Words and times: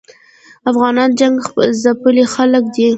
افغانان 0.71 1.09
جنګ 1.19 1.35
ځپلي 1.81 2.25
خلګ 2.33 2.63
دي 2.75 2.87